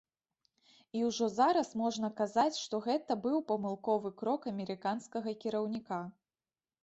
[0.99, 6.01] І ўжо зараз можна казаць, што гэта быў памылковы крок амерыканскага кіраўніка.